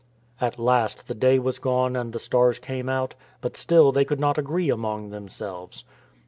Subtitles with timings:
[0.41, 4.19] At last the day was gone and the stars came out, but still they could
[4.19, 5.83] not agree among themselves.